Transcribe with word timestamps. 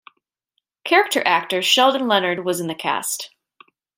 Character 0.83 1.21
actor 1.27 1.61
Sheldon 1.61 2.07
Leonard 2.07 2.43
was 2.43 2.59
in 2.59 2.65
the 2.65 2.73
cast. 2.73 3.29